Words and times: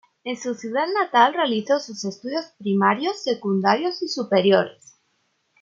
En 0.23 0.35
su 0.35 0.55
ciudad 0.55 0.87
natal 0.99 1.35
realizó 1.35 1.79
sus 1.79 2.03
estudios 2.05 2.45
primarios, 2.57 3.21
secundarios 3.21 4.01
y 4.01 4.07
superiores. 4.07 4.95